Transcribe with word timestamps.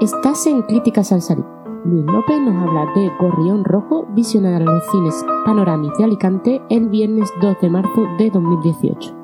Estás 0.00 0.46
en 0.46 0.60
Críticas 0.60 1.10
al 1.10 1.22
Salir. 1.22 1.46
Luis 1.86 2.04
López 2.04 2.38
nos 2.38 2.54
habla 2.62 2.92
de 2.94 3.10
Gorrión 3.18 3.64
Rojo, 3.64 4.06
visionada 4.10 4.58
en 4.58 4.66
los 4.66 4.84
cines 4.90 5.24
Panoramis 5.46 5.90
de 5.96 6.04
Alicante 6.04 6.60
el 6.68 6.90
viernes 6.90 7.30
2 7.40 7.56
de 7.62 7.70
marzo 7.70 8.06
de 8.18 8.28
2018. 8.28 9.16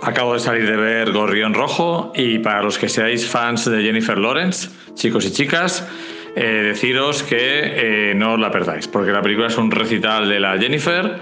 Acabo 0.00 0.32
de 0.32 0.40
salir 0.40 0.66
de 0.66 0.78
ver 0.78 1.12
Gorrión 1.12 1.52
Rojo 1.52 2.10
y 2.14 2.38
para 2.38 2.62
los 2.62 2.78
que 2.78 2.88
seáis 2.88 3.28
fans 3.28 3.70
de 3.70 3.82
Jennifer 3.82 4.16
Lawrence, 4.16 4.70
chicos 4.94 5.26
y 5.26 5.30
chicas, 5.30 5.86
eh, 6.34 6.62
deciros 6.64 7.22
que 7.22 8.10
eh, 8.10 8.14
no 8.14 8.32
os 8.32 8.40
la 8.40 8.50
perdáis, 8.50 8.88
porque 8.88 9.12
la 9.12 9.20
película 9.20 9.48
es 9.48 9.58
un 9.58 9.70
recital 9.70 10.26
de 10.26 10.40
la 10.40 10.56
Jennifer, 10.56 11.18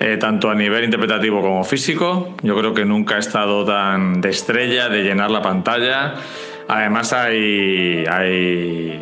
eh, 0.00 0.16
tanto 0.18 0.50
a 0.50 0.54
nivel 0.54 0.84
interpretativo 0.84 1.40
como 1.40 1.64
físico. 1.64 2.34
Yo 2.42 2.56
creo 2.58 2.74
que 2.74 2.84
nunca 2.84 3.16
ha 3.16 3.18
estado 3.18 3.64
tan 3.64 4.20
de 4.20 4.30
estrella, 4.30 4.88
de 4.88 5.02
llenar 5.02 5.30
la 5.30 5.42
pantalla. 5.42 6.14
Además 6.68 7.12
hay, 7.12 8.04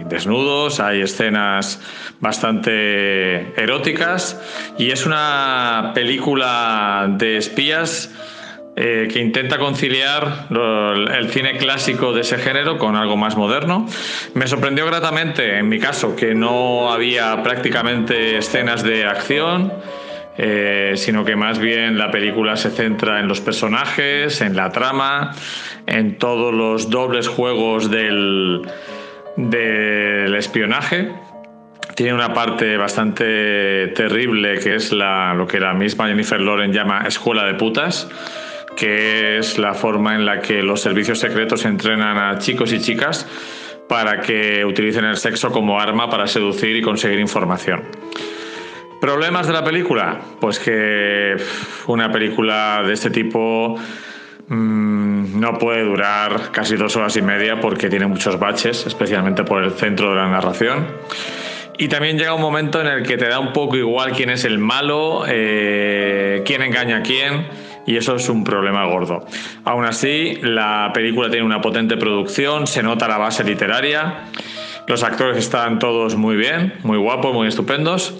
desnudos, 0.08 0.80
hay 0.80 1.02
escenas 1.02 1.80
bastante 2.20 3.60
eróticas 3.60 4.40
y 4.78 4.90
es 4.90 5.06
una 5.06 5.92
película 5.94 7.06
de 7.08 7.36
espías 7.36 8.10
eh, 8.74 9.08
que 9.12 9.20
intenta 9.20 9.58
conciliar 9.58 10.48
el 10.50 11.28
cine 11.30 11.56
clásico 11.58 12.12
de 12.12 12.22
ese 12.22 12.38
género 12.38 12.78
con 12.78 12.96
algo 12.96 13.16
más 13.16 13.36
moderno. 13.36 13.86
Me 14.34 14.48
sorprendió 14.48 14.86
gratamente, 14.86 15.58
en 15.58 15.68
mi 15.68 15.78
caso, 15.78 16.16
que 16.16 16.34
no 16.34 16.90
había 16.90 17.42
prácticamente 17.42 18.38
escenas 18.38 18.82
de 18.82 19.04
acción. 19.04 19.72
Eh, 20.38 20.94
sino 20.96 21.24
que 21.24 21.36
más 21.36 21.58
bien 21.58 21.98
la 21.98 22.10
película 22.10 22.56
se 22.56 22.70
centra 22.70 23.20
en 23.20 23.28
los 23.28 23.40
personajes, 23.42 24.40
en 24.40 24.56
la 24.56 24.70
trama, 24.70 25.32
en 25.86 26.16
todos 26.16 26.54
los 26.54 26.88
dobles 26.88 27.28
juegos 27.28 27.90
del, 27.90 28.62
del 29.36 30.34
espionaje. 30.34 31.12
Tiene 31.94 32.14
una 32.14 32.32
parte 32.32 32.78
bastante 32.78 33.88
terrible 33.88 34.58
que 34.60 34.76
es 34.76 34.92
la, 34.92 35.34
lo 35.34 35.46
que 35.46 35.60
la 35.60 35.74
misma 35.74 36.08
Jennifer 36.08 36.40
Loren 36.40 36.72
llama 36.72 37.02
escuela 37.06 37.44
de 37.44 37.54
putas, 37.54 38.08
que 38.74 39.36
es 39.36 39.58
la 39.58 39.74
forma 39.74 40.14
en 40.14 40.24
la 40.24 40.40
que 40.40 40.62
los 40.62 40.80
servicios 40.80 41.18
secretos 41.18 41.66
entrenan 41.66 42.16
a 42.16 42.38
chicos 42.38 42.72
y 42.72 42.80
chicas 42.80 43.26
para 43.86 44.20
que 44.20 44.64
utilicen 44.64 45.04
el 45.04 45.18
sexo 45.18 45.50
como 45.50 45.78
arma 45.78 46.08
para 46.08 46.26
seducir 46.26 46.74
y 46.74 46.80
conseguir 46.80 47.20
información. 47.20 47.82
¿Problemas 49.02 49.48
de 49.48 49.52
la 49.52 49.64
película? 49.64 50.20
Pues 50.40 50.60
que 50.60 51.34
una 51.88 52.12
película 52.12 52.84
de 52.86 52.92
este 52.92 53.10
tipo 53.10 53.76
mm, 54.46 55.40
no 55.40 55.58
puede 55.58 55.82
durar 55.82 56.52
casi 56.52 56.76
dos 56.76 56.94
horas 56.94 57.16
y 57.16 57.22
media 57.22 57.58
porque 57.58 57.88
tiene 57.88 58.06
muchos 58.06 58.38
baches, 58.38 58.86
especialmente 58.86 59.42
por 59.42 59.64
el 59.64 59.72
centro 59.72 60.10
de 60.10 60.14
la 60.14 60.28
narración. 60.28 60.86
Y 61.78 61.88
también 61.88 62.16
llega 62.16 62.32
un 62.32 62.42
momento 62.42 62.80
en 62.80 62.86
el 62.86 63.02
que 63.02 63.16
te 63.16 63.26
da 63.26 63.40
un 63.40 63.52
poco 63.52 63.74
igual 63.76 64.12
quién 64.12 64.30
es 64.30 64.44
el 64.44 64.60
malo, 64.60 65.24
eh, 65.26 66.44
quién 66.46 66.62
engaña 66.62 66.98
a 66.98 67.02
quién 67.02 67.48
y 67.84 67.96
eso 67.96 68.14
es 68.14 68.28
un 68.28 68.44
problema 68.44 68.84
gordo. 68.84 69.26
Aún 69.64 69.84
así, 69.84 70.38
la 70.42 70.92
película 70.94 71.28
tiene 71.28 71.44
una 71.44 71.60
potente 71.60 71.96
producción, 71.96 72.68
se 72.68 72.84
nota 72.84 73.08
la 73.08 73.18
base 73.18 73.42
literaria, 73.42 74.26
los 74.86 75.02
actores 75.02 75.38
están 75.38 75.80
todos 75.80 76.14
muy 76.14 76.36
bien, 76.36 76.74
muy 76.84 76.98
guapos, 76.98 77.34
muy 77.34 77.48
estupendos 77.48 78.14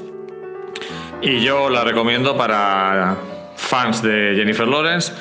y 1.23 1.41
yo 1.41 1.71
la 1.71 1.85
recomiendo 1.85 2.37
para 2.37 3.17
fans 3.57 4.03
de 4.03 4.35
Jennifer 4.37 4.67
Lawrence 4.67 5.13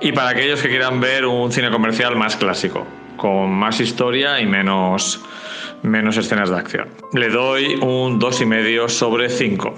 y 0.00 0.12
para 0.12 0.30
aquellos 0.30 0.62
que 0.62 0.68
quieran 0.68 1.00
ver 1.00 1.26
un 1.26 1.50
cine 1.50 1.70
comercial 1.70 2.14
más 2.16 2.36
clásico, 2.36 2.86
con 3.16 3.50
más 3.50 3.80
historia 3.80 4.40
y 4.40 4.46
menos, 4.46 5.20
menos 5.82 6.16
escenas 6.16 6.50
de 6.50 6.56
acción. 6.56 6.88
Le 7.12 7.28
doy 7.28 7.74
un 7.74 8.20
2,5 8.20 8.88
sobre 8.88 9.28
5. 9.28 9.74